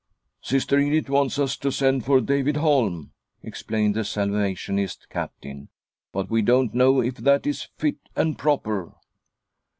[0.51, 3.11] "Sister Edith wants us to send for David Holm,"
[3.43, 5.69] explained the Salvationist Captain,"
[6.11, 8.93] but we don't know if that is fit and proper."